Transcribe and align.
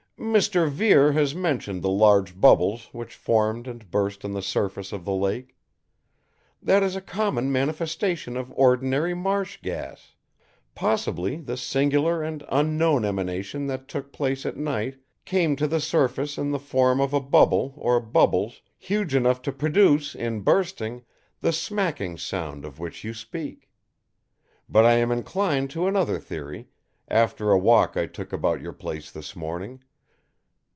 "Mr. 0.21 0.69
Vere 0.69 1.13
has 1.13 1.33
mentioned 1.33 1.81
the 1.81 1.89
large 1.89 2.39
bubbles 2.39 2.89
which 2.91 3.15
formed 3.15 3.67
and 3.67 3.89
burst 3.89 4.23
on 4.23 4.33
the 4.33 4.41
surface 4.41 4.91
of 4.93 5.03
the 5.03 5.11
lake. 5.11 5.57
That 6.61 6.83
is 6.83 6.95
a 6.95 7.01
common 7.01 7.51
manifestation 7.51 8.37
of 8.37 8.53
ordinary 8.55 9.15
marsh 9.15 9.57
gas. 9.63 10.13
Possibly 10.75 11.37
the 11.37 11.57
singular 11.57 12.21
and 12.21 12.45
unknown 12.49 13.03
emanation 13.03 13.65
that 13.65 13.87
took 13.87 14.11
place 14.13 14.45
at 14.45 14.55
night 14.55 14.99
came 15.25 15.55
to 15.55 15.65
the 15.67 15.79
surface 15.81 16.37
in 16.37 16.51
the 16.51 16.59
form 16.59 17.01
of 17.01 17.15
a 17.15 17.19
bubble 17.19 17.73
or 17.75 17.99
bubbles 17.99 18.61
huge 18.77 19.15
enough 19.15 19.41
to 19.41 19.51
produce 19.51 20.13
in 20.13 20.41
bursting 20.41 21.01
the 21.41 21.51
smacking 21.51 22.15
sound 22.19 22.63
of 22.63 22.77
which 22.77 23.03
you 23.03 23.15
speak. 23.15 23.71
But 24.69 24.85
I 24.85 24.93
am 24.93 25.11
inclined 25.11 25.71
to 25.71 25.87
another 25.87 26.19
theory, 26.19 26.67
after 27.07 27.49
a 27.49 27.57
walk 27.57 27.97
I 27.97 28.05
took 28.05 28.31
about 28.31 28.61
your 28.61 28.73
place 28.73 29.09
this 29.09 29.35
morning. 29.35 29.79